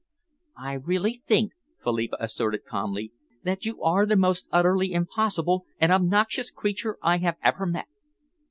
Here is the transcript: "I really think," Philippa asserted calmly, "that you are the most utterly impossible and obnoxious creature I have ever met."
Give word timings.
"I 0.57 0.73
really 0.73 1.13
think," 1.13 1.51
Philippa 1.83 2.17
asserted 2.19 2.65
calmly, 2.67 3.11
"that 3.43 3.67
you 3.67 3.83
are 3.83 4.07
the 4.07 4.15
most 4.15 4.47
utterly 4.51 4.93
impossible 4.93 5.63
and 5.79 5.91
obnoxious 5.91 6.49
creature 6.49 6.97
I 7.03 7.17
have 7.19 7.35
ever 7.43 7.67
met." 7.67 7.85